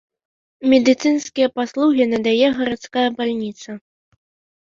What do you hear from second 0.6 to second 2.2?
Медыцынскія паслугі